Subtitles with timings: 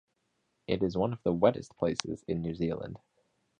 [0.65, 2.97] It is one of the wettest places in New Zealand.